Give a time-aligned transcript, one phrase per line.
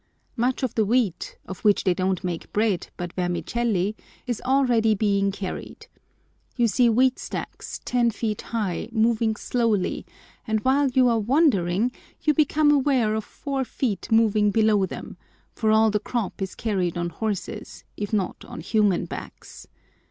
[0.35, 5.31] Much of the wheat, of which they don't make bread, but vermicelli, is already being
[5.31, 5.85] carried.
[6.55, 10.07] You see wheat stacks, ten feet high, moving slowly,
[10.47, 15.17] and while you are wondering, you become aware of four feet moving below them;
[15.53, 19.67] for all the crop is carried on horses' if not on human backs.